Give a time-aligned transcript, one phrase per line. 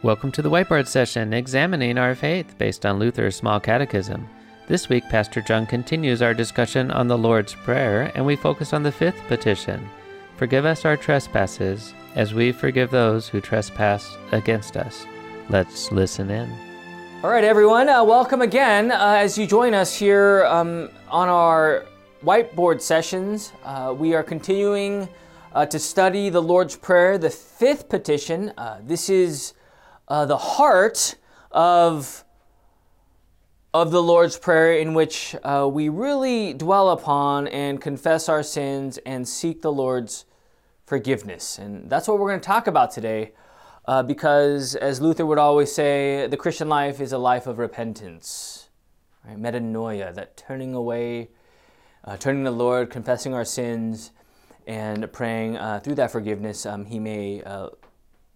[0.00, 4.28] Welcome to the Whiteboard Session, examining our faith based on Luther's Small Catechism.
[4.68, 8.84] This week, Pastor John continues our discussion on the Lord's Prayer, and we focus on
[8.84, 9.90] the fifth petition
[10.36, 15.04] Forgive us our trespasses, as we forgive those who trespass against us.
[15.48, 16.48] Let's listen in.
[17.24, 21.86] All right, everyone, uh, welcome again uh, as you join us here um, on our
[22.22, 23.52] whiteboard sessions.
[23.64, 25.08] Uh, we are continuing
[25.56, 28.52] uh, to study the Lord's Prayer, the fifth petition.
[28.56, 29.54] Uh, this is
[30.08, 31.14] uh, the heart
[31.52, 32.24] of,
[33.72, 38.98] of the Lord's Prayer, in which uh, we really dwell upon and confess our sins
[39.04, 40.24] and seek the Lord's
[40.86, 41.58] forgiveness.
[41.58, 43.32] And that's what we're going to talk about today.
[43.84, 48.68] Uh, because, as Luther would always say, the Christian life is a life of repentance,
[49.24, 49.38] right?
[49.38, 51.30] metanoia, that turning away,
[52.04, 54.12] uh, turning to the Lord, confessing our sins,
[54.66, 57.42] and praying uh, through that forgiveness, um, He may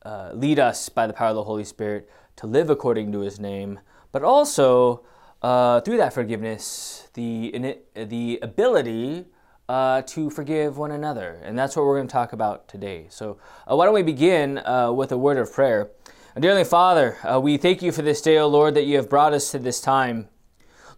[0.04, 3.38] uh, lead us by the power of the Holy Spirit to live according to His
[3.38, 5.04] name, but also
[5.42, 9.26] uh, through that forgiveness, the, the ability
[9.68, 11.40] uh, to forgive one another.
[11.44, 13.06] And that's what we're going to talk about today.
[13.10, 13.38] So,
[13.70, 15.90] uh, why don't we begin uh, with a word of prayer?
[16.38, 19.50] Dearly Father, we thank you for this day, O Lord, that you have brought us
[19.50, 20.28] to this time.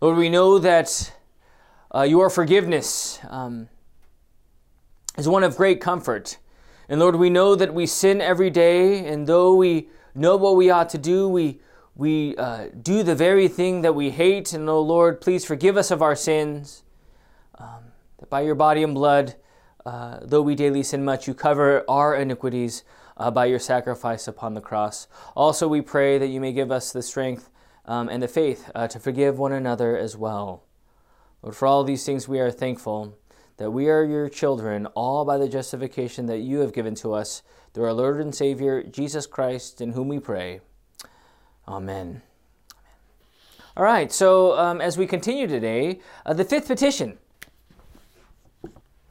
[0.01, 1.13] Lord, we know that
[2.07, 3.69] your forgiveness um,
[5.19, 6.39] is one of great comfort.
[6.89, 10.71] And Lord, we know that we sin every day, and though we know what we
[10.71, 11.61] ought to do, we,
[11.97, 14.53] we uh, do the very thing that we hate.
[14.53, 16.83] And oh Lord, please forgive us of our sins.
[17.59, 19.37] Um, that by your body and blood,
[19.87, 22.85] uh, though we daily sin much, you cover our iniquities
[23.17, 25.09] uh, by your sacrifice upon the cross.
[25.35, 27.51] Also, we pray that you may give us the strength
[27.87, 30.65] um, and the faith uh, to forgive one another as well.
[31.43, 33.19] Lord, for all these things we are thankful
[33.57, 37.43] that we are your children, all by the justification that you have given to us
[37.73, 40.61] through our Lord and Savior, Jesus Christ, in whom we pray.
[41.67, 42.23] Amen.
[43.77, 47.19] All right, so um, as we continue today, uh, the fifth petition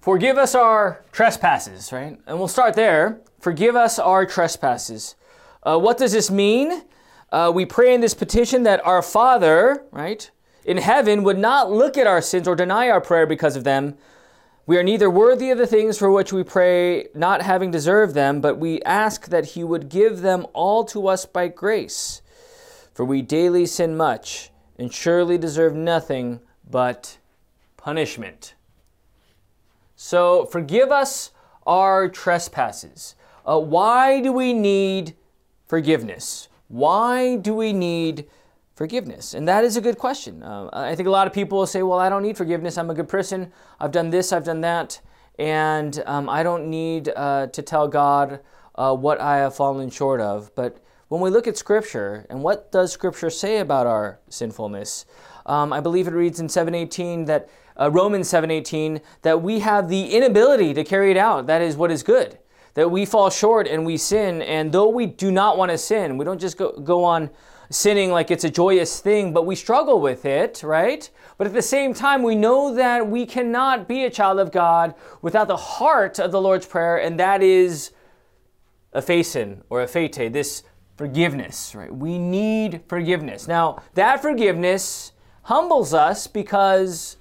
[0.03, 2.19] Forgive us our trespasses, right?
[2.27, 3.21] And we'll start there.
[3.39, 5.15] Forgive us our trespasses.
[5.63, 6.83] Uh, what does this mean?
[7.31, 10.29] Uh, we pray in this petition that our Father, right,
[10.65, 13.95] in heaven would not look at our sins or deny our prayer because of them,
[14.65, 18.39] we are neither worthy of the things for which we pray, not having deserved them,
[18.39, 22.21] but we ask that He would give them all to us by grace.
[22.93, 27.17] For we daily sin much, and surely deserve nothing but
[27.75, 28.53] punishment.
[29.95, 31.31] So forgive us
[31.67, 33.15] our trespasses.
[33.45, 35.15] Uh, why do we need
[35.65, 36.47] forgiveness?
[36.69, 38.25] Why do we need
[38.75, 39.33] forgiveness?
[39.33, 40.43] And that is a good question.
[40.43, 42.77] Uh, I think a lot of people will say, well, I don't need forgiveness.
[42.77, 43.51] I'm a good person.
[43.79, 44.99] I've done this, I've done that.
[45.39, 48.39] And um, I don't need uh, to tell God
[48.75, 50.53] uh, what I have fallen short of.
[50.55, 55.05] But when we look at Scripture, and what does Scripture say about our sinfulness?
[55.45, 60.15] Um, I believe it reads in 718 that uh, Romans 718 that we have the
[60.15, 61.47] inability to carry it out.
[61.47, 62.39] That is what is good.
[62.75, 66.17] That we fall short and we sin, and though we do not want to sin,
[66.17, 67.29] we don't just go, go on
[67.69, 71.09] sinning like it's a joyous thing, but we struggle with it, right?
[71.37, 74.93] But at the same time, we know that we cannot be a child of God
[75.21, 77.91] without the heart of the Lord's Prayer, and that is
[78.93, 80.63] a aphasin or aphete, this
[80.97, 81.93] forgiveness, right?
[81.93, 83.47] We need forgiveness.
[83.47, 85.11] Now, that forgiveness
[85.43, 87.17] humbles us because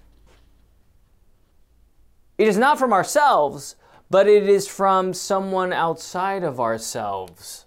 [2.38, 3.76] it is not from ourselves,
[4.10, 7.64] but it is from someone outside of ourselves.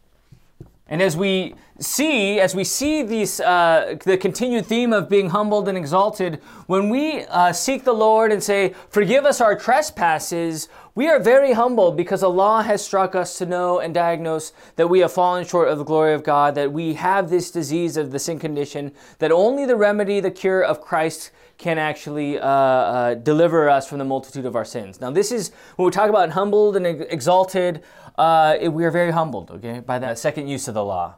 [0.87, 5.67] And as we see, as we see these, uh, the continued theme of being humbled
[5.67, 11.09] and exalted, when we uh, seek the Lord and say, Forgive us our trespasses, we
[11.09, 14.99] are very humbled because the law has struck us to know and diagnose that we
[14.99, 18.19] have fallen short of the glory of God, that we have this disease of the
[18.19, 23.69] sin condition, that only the remedy, the cure of Christ can actually uh, uh, deliver
[23.69, 25.01] us from the multitude of our sins.
[25.01, 27.83] Now, this is when we talk about humbled and exalted,
[28.17, 31.15] uh, we are very humbled, okay, by that second use of the law,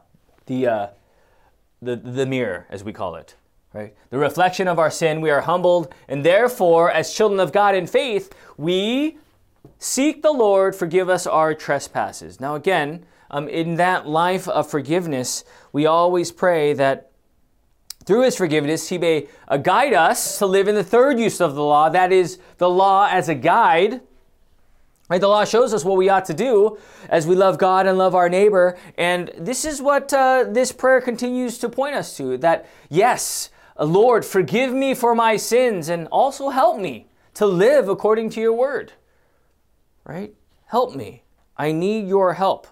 [0.48, 0.86] the, uh,
[1.80, 3.36] the, the mirror, as we call it.
[3.72, 3.94] Right?
[4.10, 7.86] The reflection of our sin, we are humbled, and therefore, as children of God in
[7.86, 9.18] faith, we
[9.78, 12.40] seek the Lord, forgive us our trespasses.
[12.40, 17.12] Now, again, um, in that life of forgiveness, we always pray that
[18.06, 21.54] through his forgiveness, he may uh, guide us to live in the third use of
[21.54, 24.00] the law, that is, the law as a guide.
[25.08, 26.78] Right, the law shows us what we ought to do
[27.08, 28.76] as we love God and love our neighbor.
[28.98, 33.48] And this is what uh, this prayer continues to point us to that, yes,
[33.80, 38.52] Lord, forgive me for my sins and also help me to live according to your
[38.52, 38.92] word.
[40.04, 40.34] Right?
[40.66, 41.22] Help me.
[41.56, 42.66] I need your help.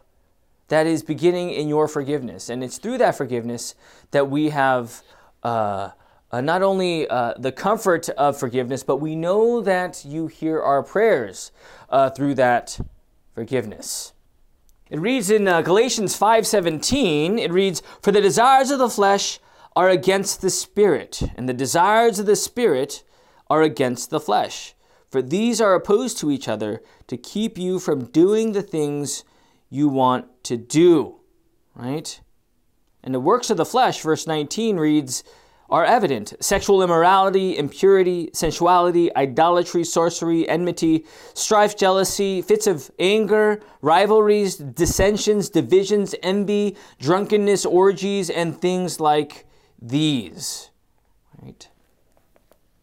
[0.68, 2.48] that is beginning in your forgiveness.
[2.48, 3.74] And it's through that forgiveness
[4.10, 5.02] that we have
[5.42, 5.90] uh,
[6.32, 10.82] uh, not only uh, the comfort of forgiveness, but we know that you hear our
[10.82, 11.52] prayers
[11.90, 12.78] uh, through that
[13.34, 14.12] forgiveness.
[14.90, 19.40] It reads in uh, Galatians 5:17, it reads, "For the desires of the flesh
[19.74, 23.02] are against the spirit, and the desires of the spirit
[23.48, 24.74] are against the flesh.
[25.08, 29.24] For these are opposed to each other to keep you from doing the things
[29.70, 31.20] you want to do."
[31.74, 32.20] Right?
[33.02, 35.22] And the works of the flesh, verse 19 reads,
[35.68, 41.04] are evident sexual immorality, impurity, sensuality, idolatry, sorcery, enmity,
[41.34, 49.46] strife, jealousy, fits of anger, rivalries, dissensions, divisions, envy, drunkenness, orgies, and things like
[49.80, 50.70] these.
[51.42, 51.68] Right?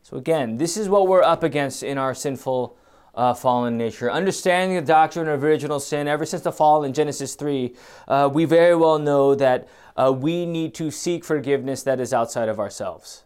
[0.02, 2.78] So, again, this is what we're up against in our sinful
[3.16, 4.12] uh, fallen nature.
[4.12, 7.76] Understanding the doctrine of original sin, ever since the fall in Genesis 3,
[8.08, 12.50] uh, we very well know that uh, we need to seek forgiveness that is outside
[12.50, 13.26] of ourselves,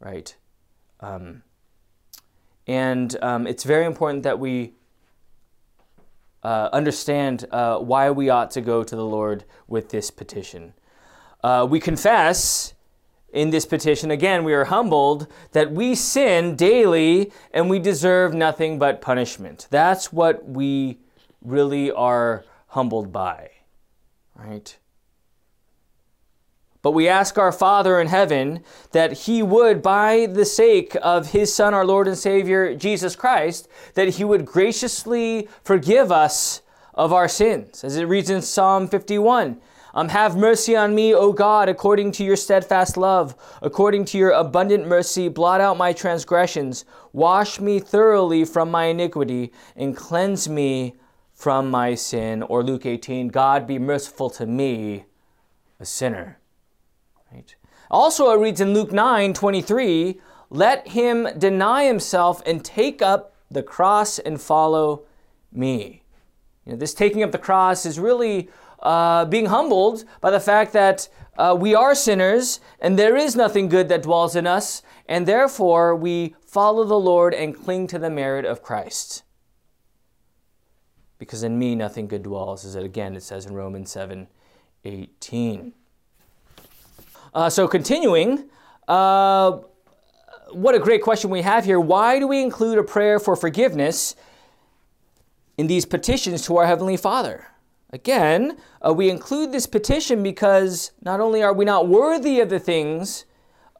[0.00, 0.36] right?
[1.00, 1.42] Um,
[2.66, 4.74] and um, it's very important that we
[6.42, 10.74] uh, understand uh, why we ought to go to the Lord with this petition.
[11.42, 12.74] Uh, we confess
[13.32, 18.78] in this petition, again, we are humbled that we sin daily and we deserve nothing
[18.78, 19.66] but punishment.
[19.70, 20.98] That's what we
[21.42, 23.50] really are humbled by,
[24.36, 24.76] right?
[26.84, 31.52] But we ask our Father in heaven that He would, by the sake of His
[31.52, 36.60] Son, our Lord and Savior, Jesus Christ, that He would graciously forgive us
[36.92, 37.84] of our sins.
[37.84, 39.58] As it reads in Psalm 51
[39.94, 43.34] um, Have mercy on me, O God, according to your steadfast love.
[43.62, 46.84] According to your abundant mercy, blot out my transgressions.
[47.14, 50.96] Wash me thoroughly from my iniquity and cleanse me
[51.32, 52.42] from my sin.
[52.42, 55.06] Or Luke 18, God be merciful to me,
[55.80, 56.40] a sinner.
[57.34, 57.54] Right?
[57.90, 60.20] Also, it reads in Luke 9 23,
[60.50, 65.02] let him deny himself and take up the cross and follow
[65.52, 66.02] me.
[66.64, 68.48] You know, this taking up the cross is really
[68.80, 73.68] uh, being humbled by the fact that uh, we are sinners and there is nothing
[73.68, 78.10] good that dwells in us, and therefore we follow the Lord and cling to the
[78.10, 79.24] merit of Christ.
[81.18, 84.28] Because in me nothing good dwells, as it again it says in Romans 7
[84.84, 85.72] 18.
[87.34, 88.44] Uh, so continuing,
[88.86, 89.58] uh,
[90.52, 91.80] what a great question we have here.
[91.80, 94.14] Why do we include a prayer for forgiveness
[95.58, 97.48] in these petitions to our Heavenly Father?
[97.90, 102.60] Again, uh, we include this petition because not only are we not worthy of the
[102.60, 103.24] things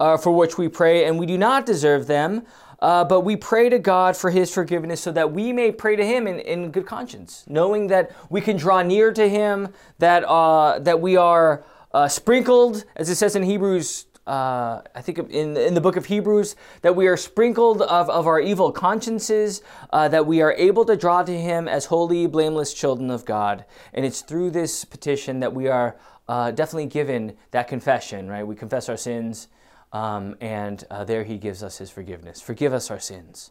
[0.00, 2.42] uh, for which we pray and we do not deserve them,
[2.80, 6.04] uh, but we pray to God for His forgiveness so that we may pray to
[6.04, 9.68] Him in, in good conscience, knowing that we can draw near to Him,
[10.00, 15.18] that, uh, that we are uh, sprinkled, as it says in Hebrews uh, I think
[15.18, 19.62] in, in the book of Hebrews, that we are sprinkled of, of our evil consciences,
[19.92, 23.66] uh, that we are able to draw to Him as holy, blameless children of God.
[23.92, 25.96] And it's through this petition that we are
[26.26, 28.46] uh, definitely given that confession, right?
[28.46, 29.48] We confess our sins,
[29.92, 32.40] um, and uh, there He gives us His forgiveness.
[32.40, 33.50] Forgive us our sins,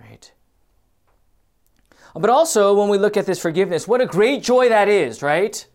[0.00, 0.32] right?
[2.14, 5.66] But also, when we look at this forgiveness, what a great joy that is, right?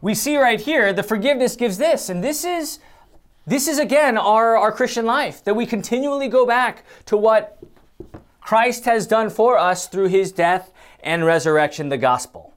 [0.00, 2.78] We see right here the forgiveness gives this, and this is
[3.46, 7.58] this is again our, our Christian life, that we continually go back to what
[8.42, 12.54] Christ has done for us through his death and resurrection, the gospel.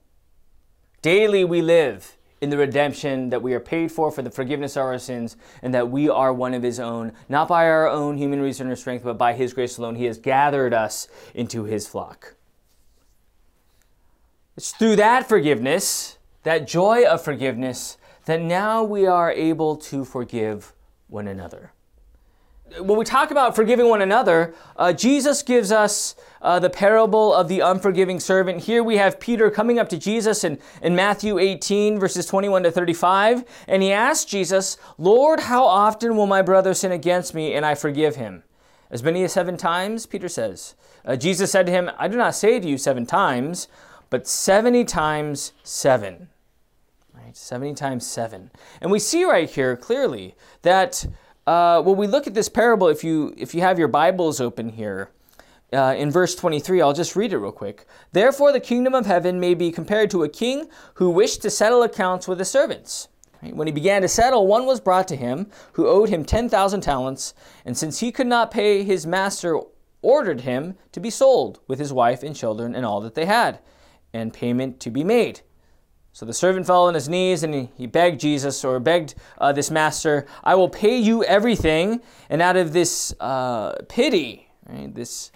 [1.01, 4.83] Daily we live in the redemption that we are paid for for the forgiveness of
[4.83, 8.41] our sins and that we are one of his own, not by our own human
[8.41, 9.95] reason or strength, but by his grace alone.
[9.95, 12.35] He has gathered us into his flock.
[14.57, 20.73] It's through that forgiveness that joy of forgiveness, that now we are able to forgive
[21.07, 21.73] one another.
[22.79, 27.49] When we talk about forgiving one another, uh, Jesus gives us uh, the parable of
[27.49, 28.63] the unforgiving servant.
[28.63, 32.71] Here we have Peter coming up to Jesus in, in Matthew 18, verses 21 to
[32.71, 37.65] 35, and he asks Jesus, Lord, how often will my brother sin against me and
[37.65, 38.43] I forgive him?
[38.89, 40.75] As many as seven times, Peter says.
[41.03, 43.67] Uh, Jesus said to him, I do not say to you seven times,
[44.11, 46.27] but 70 times 7.
[47.15, 47.35] Right?
[47.35, 48.51] 70 times 7.
[48.81, 51.07] And we see right here clearly that
[51.47, 54.69] uh, when we look at this parable, if you, if you have your Bibles open
[54.69, 55.09] here,
[55.73, 57.87] uh, in verse 23, I'll just read it real quick.
[58.11, 61.81] Therefore, the kingdom of heaven may be compared to a king who wished to settle
[61.81, 63.07] accounts with his servants.
[63.39, 67.33] When he began to settle, one was brought to him who owed him 10,000 talents,
[67.65, 69.59] and since he could not pay, his master
[70.01, 73.59] ordered him to be sold with his wife and children and all that they had
[74.13, 75.41] and payment to be made.
[76.13, 79.71] So the servant fell on his knees and he, begged Jesus or begged uh, this
[79.71, 82.01] master, I will pay you everything.
[82.29, 85.31] And out of this uh, pity, right, this,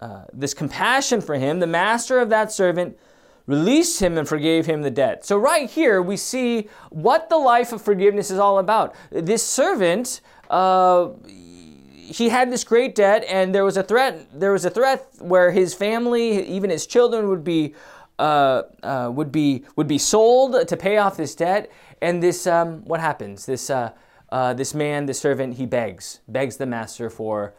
[0.00, 2.98] uh, this compassion for him, the master of that servant
[3.46, 5.24] released him and forgave him the debt.
[5.24, 8.94] So, right here, we see what the life of forgiveness is all about.
[9.10, 14.28] This servant, uh, he had this great debt, and there was a threat.
[14.38, 17.74] There was a threat where his family, even his children, would be
[18.18, 21.70] uh, uh, would be would be sold to pay off this debt.
[22.00, 23.46] And this, um, what happens?
[23.46, 23.92] This uh,
[24.30, 27.54] uh, this man, this servant, he begs begs the master for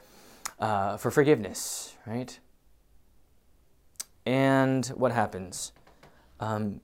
[0.59, 2.39] uh, for forgiveness, right?
[4.25, 5.71] And what happens?
[6.39, 6.81] Um,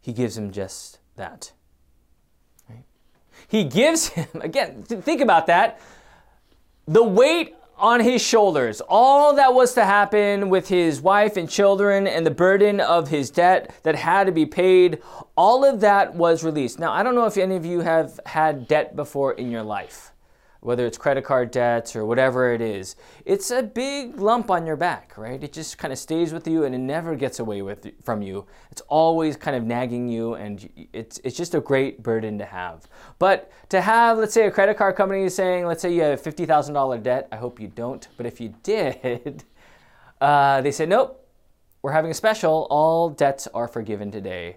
[0.00, 1.52] he gives him just that.
[2.68, 2.84] Right?
[3.48, 4.82] He gives him again.
[4.84, 5.80] Think about that.
[6.86, 8.80] The weight on his shoulders.
[8.88, 13.30] All that was to happen with his wife and children and the burden of his
[13.30, 15.02] debt that had to be paid,
[15.36, 16.78] all of that was released.
[16.78, 20.12] Now, I don't know if any of you have had debt before in your life
[20.66, 24.74] whether it's credit card debts or whatever it is, it's a big lump on your
[24.74, 25.44] back, right?
[25.44, 28.46] It just kind of stays with you and it never gets away with from you.
[28.72, 32.88] It's always kind of nagging you and it's it's just a great burden to have.
[33.20, 36.30] But to have, let's say a credit card company saying, let's say you have a
[36.30, 39.44] $50,000 debt, I hope you don't, but if you did,
[40.20, 41.24] uh, they said, nope,
[41.80, 44.56] we're having a special, all debts are forgiven today.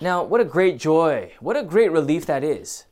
[0.00, 2.86] Now, what a great joy, what a great relief that is.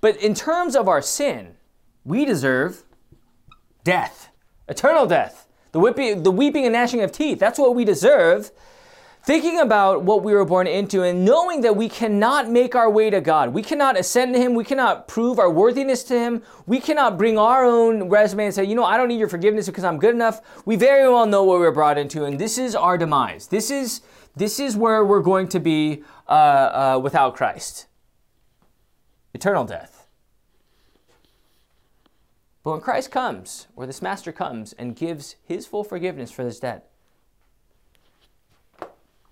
[0.00, 1.56] But in terms of our sin,
[2.04, 2.84] we deserve
[3.84, 4.30] death,
[4.68, 7.38] eternal death, the weeping, the weeping and gnashing of teeth.
[7.38, 8.50] That's what we deserve.
[9.22, 13.10] Thinking about what we were born into and knowing that we cannot make our way
[13.10, 13.52] to God.
[13.52, 14.54] We cannot ascend to Him.
[14.54, 16.42] We cannot prove our worthiness to Him.
[16.66, 19.66] We cannot bring our own resume and say, you know, I don't need your forgiveness
[19.66, 20.40] because I'm good enough.
[20.64, 23.48] We very well know what we were brought into, and this is our demise.
[23.48, 24.00] This is,
[24.36, 27.88] this is where we're going to be uh, uh, without Christ
[29.34, 30.06] eternal death.
[32.62, 36.60] But when Christ comes, or this master comes and gives his full forgiveness for this
[36.60, 36.90] debt,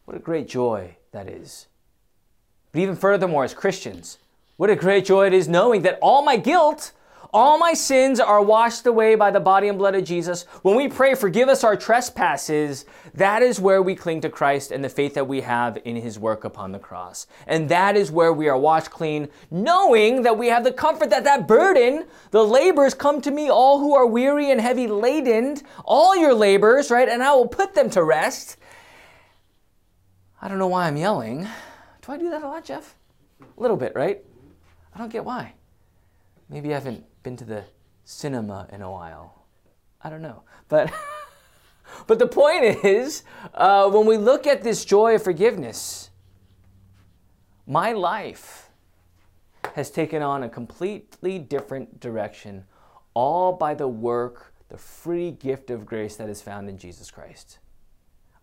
[0.04, 1.66] what a great joy that is.
[2.72, 4.18] But even furthermore, as Christians,
[4.56, 6.92] what a great joy it is knowing that all my guilt
[7.32, 10.44] all my sins are washed away by the body and blood of Jesus.
[10.62, 14.82] When we pray, forgive us our trespasses, that is where we cling to Christ and
[14.82, 17.26] the faith that we have in his work upon the cross.
[17.46, 21.24] And that is where we are washed clean, knowing that we have the comfort that
[21.24, 26.16] that burden, the labors come to me, all who are weary and heavy laden, all
[26.16, 27.08] your labors, right?
[27.08, 28.56] And I will put them to rest.
[30.40, 31.46] I don't know why I'm yelling.
[32.02, 32.94] Do I do that a lot, Jeff?
[33.40, 34.24] A little bit, right?
[34.94, 35.52] I don't get why.
[36.48, 37.64] Maybe I haven't been to the
[38.04, 39.46] cinema in a while.
[40.02, 40.42] I don't know.
[40.68, 40.92] But,
[42.06, 43.22] but the point is,
[43.54, 46.10] uh, when we look at this joy of forgiveness,
[47.66, 48.70] my life
[49.74, 52.64] has taken on a completely different direction,
[53.14, 57.58] all by the work, the free gift of grace that is found in Jesus Christ.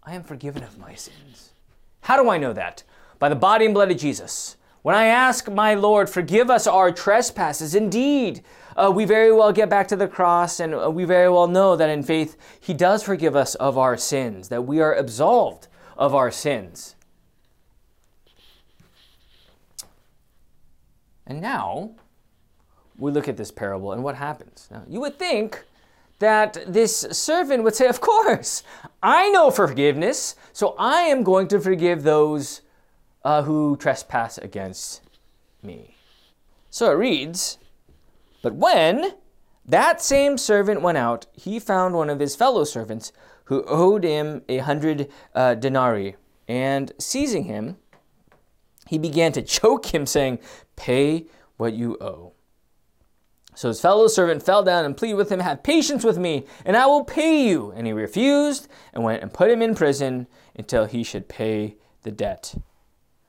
[0.04, 1.54] I am forgiven of my sins.
[2.02, 2.84] How do I know that?
[3.18, 4.58] By the body and blood of Jesus.
[4.86, 8.44] When I ask my Lord, forgive us our trespasses, indeed,
[8.78, 11.76] uh, we very well get back to the cross and uh, we very well know
[11.76, 16.14] that in faith He does forgive us of our sins, that we are absolved of
[16.14, 16.96] our sins.
[21.26, 21.96] And now
[22.96, 24.68] we look at this parable and what happens.
[24.70, 25.66] Now, you would think
[26.20, 28.62] that this servant would say, Of course,
[29.02, 32.62] I know forgiveness, so I am going to forgive those
[33.26, 35.02] uh, who trespass against
[35.64, 35.96] me.
[36.70, 37.58] So it reads,
[38.44, 39.16] But when
[39.66, 43.12] that same servant went out, he found one of his fellow servants
[43.46, 46.16] who owed him a hundred uh, denarii.
[46.48, 47.78] And seizing him,
[48.88, 50.40] he began to choke him, saying,
[50.76, 51.26] Pay
[51.58, 52.34] what you owe.
[53.56, 56.78] So his fellow servant fell down and pleaded with him, Have patience with me, and
[56.78, 57.74] I will pay you.
[57.76, 62.12] And he refused and went and put him in prison until he should pay the
[62.12, 62.54] debt.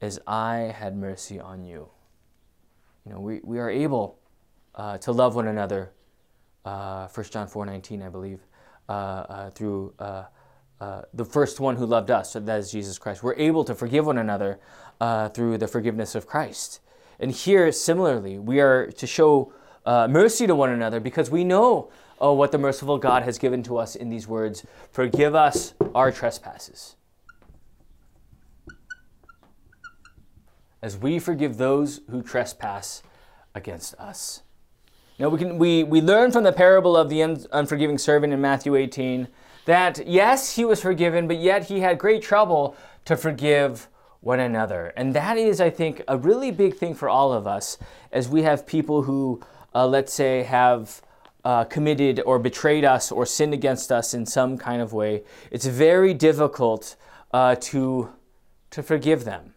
[0.00, 1.88] as I had mercy on you.
[3.04, 4.18] You know, we, we are able
[4.74, 5.92] uh, to love one another,
[6.64, 8.40] uh, 1 John 4 19, I believe,
[8.88, 10.24] uh, uh through uh,
[10.80, 13.22] uh, the first one who loved us, so that is Jesus Christ.
[13.22, 14.58] We're able to forgive one another
[15.34, 16.80] through the forgiveness of Christ.
[17.18, 19.52] And here, similarly, we are to show
[19.86, 21.90] mercy to one another because we know
[22.22, 26.10] uh, what the merciful God has given to us in these words Forgive us our
[26.10, 26.96] trespasses.
[30.82, 33.02] As we forgive those who trespass
[33.54, 34.42] against us.
[35.18, 38.74] Now, we, can, we, we learn from the parable of the unforgiving servant in Matthew
[38.74, 39.28] 18
[39.64, 43.88] that yes, he was forgiven, but yet he had great trouble to forgive
[44.20, 44.92] one another.
[44.96, 47.78] And that is, I think, a really big thing for all of us
[48.12, 49.40] as we have people who,
[49.74, 51.02] uh, let's say, have
[51.44, 55.22] uh, committed or betrayed us or sinned against us in some kind of way.
[55.50, 56.96] It's very difficult
[57.32, 58.10] uh, to,
[58.70, 59.54] to forgive them.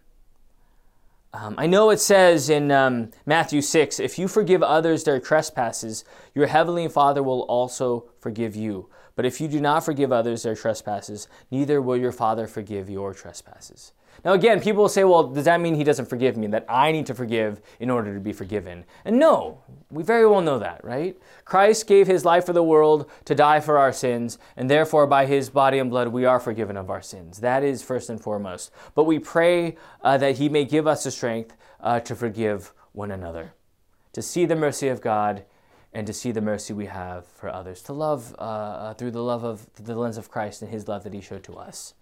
[1.31, 6.03] Um, I know it says in um, Matthew 6 if you forgive others their trespasses,
[6.33, 8.89] your heavenly Father will also forgive you.
[9.15, 13.13] But if you do not forgive others their trespasses, neither will your Father forgive your
[13.13, 13.91] trespasses.
[14.25, 16.47] Now, again, people will say, well, does that mean he doesn't forgive me?
[16.47, 18.85] That I need to forgive in order to be forgiven?
[19.05, 21.17] And no, we very well know that, right?
[21.45, 25.25] Christ gave his life for the world to die for our sins, and therefore, by
[25.25, 27.39] his body and blood, we are forgiven of our sins.
[27.39, 28.71] That is first and foremost.
[28.95, 33.11] But we pray uh, that he may give us the strength uh, to forgive one
[33.11, 33.53] another,
[34.13, 35.45] to see the mercy of God
[35.93, 39.23] and to see the mercy we have for others, to love uh, uh through the
[39.23, 41.95] love of the lens of Christ and his love that he showed to us.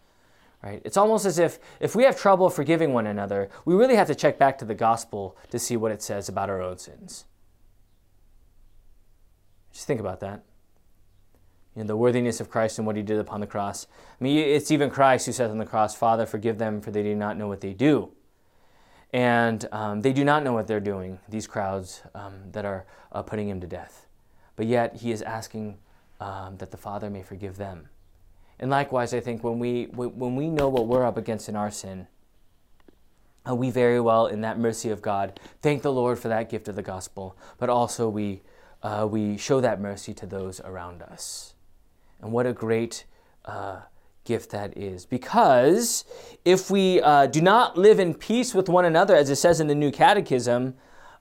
[0.64, 0.82] Right?
[0.84, 4.16] It's almost as if if we have trouble forgiving one another, we really have to
[4.16, 7.26] check back to the gospel to see what it says about our own sins.
[9.72, 10.44] Just think about that.
[11.76, 13.86] You know, the worthiness of Christ and what he did upon the cross.
[14.20, 17.04] I mean, it's even Christ who says on the cross, Father, forgive them, for they
[17.04, 18.12] do not know what they do.
[19.14, 23.22] And um, they do not know what they're doing, these crowds um, that are uh,
[23.22, 24.08] putting him to death.
[24.56, 25.78] But yet, he is asking
[26.20, 27.90] um, that the Father may forgive them.
[28.60, 31.70] And likewise, I think when we, when we know what we're up against in our
[31.70, 32.08] sin,
[33.48, 36.68] uh, we very well, in that mercy of God, thank the Lord for that gift
[36.68, 38.42] of the gospel, but also we,
[38.84, 41.54] uh, we show that mercy to those around us.
[42.20, 43.06] And what a great
[43.46, 43.82] uh,
[44.26, 45.06] gift that is.
[45.06, 46.04] Because
[46.44, 49.68] if we uh, do not live in peace with one another, as it says in
[49.68, 50.76] the New Catechism,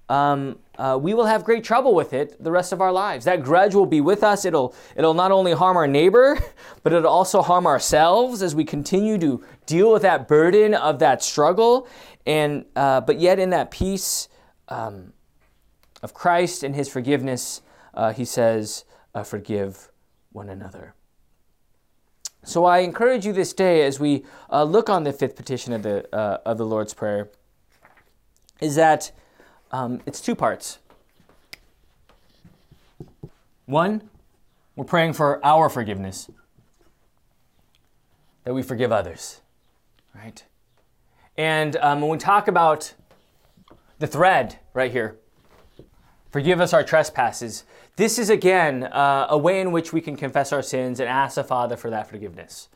[0.09, 3.25] um, uh, we will have great trouble with it the rest of our lives.
[3.25, 4.45] That grudge will be with us.
[4.45, 6.38] It'll, it'll not only harm our neighbor,
[6.83, 11.23] but it'll also harm ourselves as we continue to deal with that burden of that
[11.23, 11.88] struggle.
[12.25, 14.29] And, uh, but yet, in that peace
[14.69, 15.12] um,
[16.03, 17.62] of Christ and his forgiveness,
[17.95, 19.90] uh, he says, uh, Forgive
[20.33, 20.95] one another.
[22.45, 25.83] So I encourage you this day as we uh, look on the fifth petition of
[25.83, 27.31] the, uh, of the Lord's Prayer,
[28.61, 29.11] is that
[29.71, 30.79] um, it's two parts.
[33.67, 34.09] One,
[34.77, 36.31] we're praying for our forgiveness,
[38.45, 39.41] that we forgive others,
[40.15, 40.45] right?
[41.37, 42.95] And um, when we talk about
[43.99, 45.17] the thread right here,
[46.31, 47.65] forgive us our trespasses,
[47.97, 51.35] this is again uh, a way in which we can confess our sins and ask
[51.35, 52.69] the Father for that forgiveness,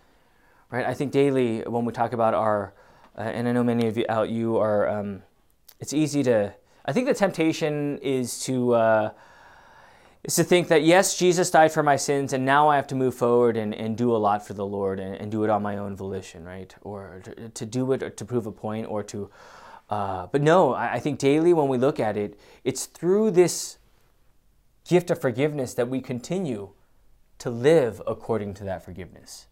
[0.70, 0.84] right?
[0.84, 2.74] I think daily when we talk about our,
[3.16, 5.22] uh, and I know many of you out you are, um,
[5.78, 9.10] it's easy to I think the temptation is to uh,
[10.22, 12.94] is to think that yes, Jesus died for my sins, and now I have to
[12.94, 15.62] move forward and, and do a lot for the Lord and, and do it on
[15.62, 16.74] my own volition, right?
[16.82, 19.30] Or to, to do it to prove a point or to.
[19.88, 23.78] Uh, but no, I, I think daily when we look at it, it's through this
[24.88, 26.70] gift of forgiveness that we continue
[27.38, 29.46] to live according to that forgiveness.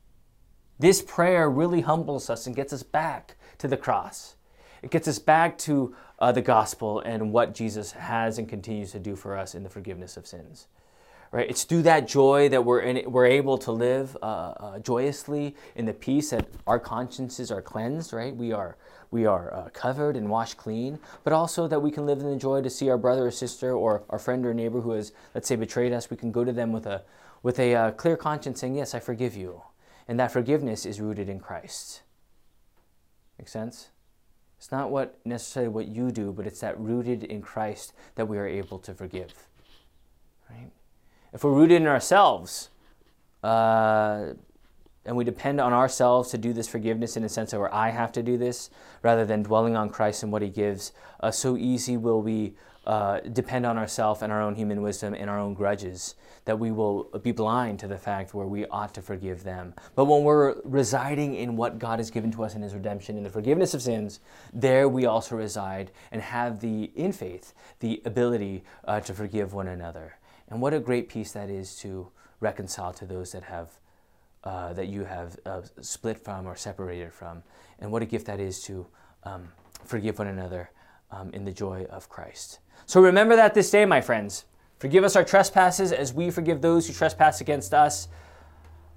[0.78, 4.36] This prayer really humbles us and gets us back to the cross.
[4.82, 8.98] It gets us back to uh, the gospel and what Jesus has and continues to
[8.98, 10.66] do for us in the forgiveness of sins.
[11.31, 11.48] Right?
[11.48, 15.85] It's through that joy that we're, in, we're able to live uh, uh, joyously in
[15.85, 18.35] the peace that our consciences are cleansed, right?
[18.35, 18.78] We are,
[19.11, 22.37] we are uh, covered and washed clean, but also that we can live in the
[22.37, 25.46] joy to see our brother or sister or our friend or neighbor who has, let's
[25.46, 26.09] say, betrayed us.
[26.09, 27.02] We can go to them with a,
[27.42, 29.62] with a uh, clear conscience saying, Yes, I forgive you.
[30.09, 32.00] And that forgiveness is rooted in Christ.
[33.38, 33.88] Make sense?
[34.58, 38.38] It's not what necessarily what you do, but it's that rooted in Christ that we
[38.38, 39.48] are able to forgive.
[40.50, 40.70] Right?
[41.32, 42.70] If we're rooted in ourselves,
[43.44, 44.32] uh,
[45.04, 47.90] and we depend on ourselves to do this forgiveness in a sense of where I
[47.90, 48.68] have to do this,
[49.02, 52.54] rather than dwelling on Christ and what He gives, uh, so easy will we
[52.88, 56.14] uh, depend on ourselves and our own human wisdom and our own grudges,
[56.46, 59.74] that we will be blind to the fact where we ought to forgive them.
[59.94, 63.24] But when we're residing in what God has given to us in His redemption, in
[63.24, 64.20] the forgiveness of sins,
[64.55, 69.68] there we also reside and have the, in faith, the ability uh, to forgive one
[69.68, 70.16] another.
[70.48, 72.09] And what a great peace that is to
[72.40, 73.68] reconcile to those that have
[74.44, 77.42] uh, that you have uh, split from or separated from.
[77.81, 78.87] And what a gift that is to
[79.24, 79.48] um,
[79.85, 80.70] forgive one another
[81.11, 82.61] um, in the joy of Christ.
[82.86, 84.44] So remember that this day, my friends.
[84.78, 88.08] Forgive us our trespasses as we forgive those who trespass against us.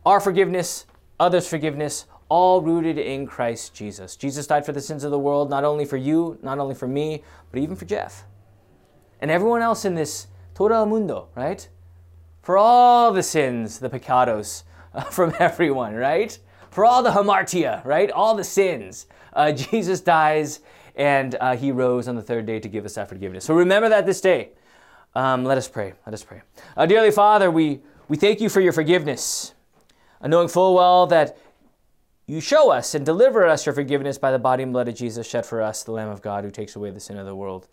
[0.05, 0.85] Our forgiveness,
[1.19, 4.15] others' forgiveness, all rooted in Christ Jesus.
[4.15, 6.87] Jesus died for the sins of the world, not only for you, not only for
[6.87, 8.23] me, but even for Jeff.
[9.19, 11.67] And everyone else in this todo el mundo, right?
[12.41, 14.63] For all the sins, the pecados
[14.93, 16.37] uh, from everyone, right?
[16.69, 18.09] For all the hamartia, right?
[18.09, 19.07] All the sins.
[19.33, 20.59] Uh, Jesus dies
[20.95, 23.45] and uh, he rose on the third day to give us that forgiveness.
[23.45, 24.51] So remember that this day.
[25.13, 25.93] Um, let us pray.
[26.05, 26.41] Let us pray.
[26.77, 29.53] Uh, dearly Father, we, we thank you for your forgiveness,
[30.21, 31.37] uh, knowing full well that
[32.27, 35.27] you show us and deliver us your forgiveness by the body and blood of Jesus
[35.27, 37.67] shed for us, the Lamb of God who takes away the sin of the world.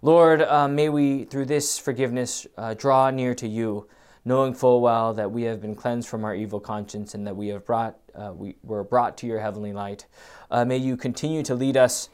[0.00, 3.86] Lord, uh, may we, through this forgiveness, uh, draw near to you,
[4.24, 7.48] knowing full well that we have been cleansed from our evil conscience and that we
[7.48, 10.06] have brought, uh, we were brought to your heavenly light.
[10.50, 12.08] Uh, may you continue to lead us,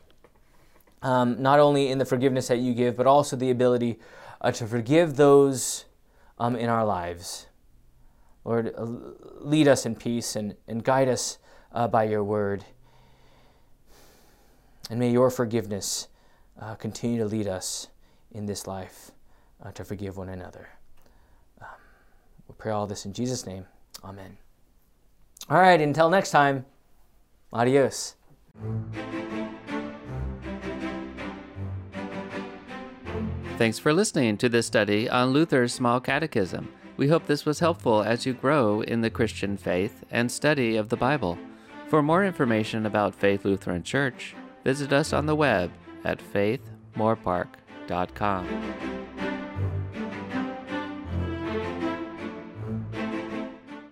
[1.07, 4.01] um, not only in the forgiveness that you give, but also the ability
[4.41, 5.85] uh, to forgive those
[6.37, 7.47] um, in our lives.
[8.45, 8.87] Lord, uh,
[9.39, 11.39] lead us in peace and, and guide us
[11.73, 12.65] uh, by your word.
[14.91, 16.09] And may your forgiveness
[16.61, 17.87] uh, continue to lead us
[18.33, 19.13] in this life
[19.63, 20.69] uh, to forgive one another.
[21.61, 21.69] Um,
[22.49, 23.65] we pray all this in Jesus' name.
[24.03, 24.39] Amen.
[25.49, 26.67] All right, until next time,
[27.53, 28.17] adios.
[33.59, 36.69] Thanks for listening to this study on Luther's Small Catechism.
[36.99, 40.91] We hope this was helpful as you grow in the Christian faith and study of
[40.91, 41.39] the Bible.
[41.89, 45.73] For more information about Faith Lutheran Church, visit us on the web
[46.05, 48.96] at faithmoorpark.com.